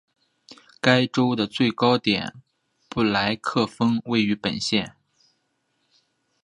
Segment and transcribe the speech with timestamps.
[0.81, 2.33] 该州的最高点
[2.89, 4.95] 布莱克峰位于本县。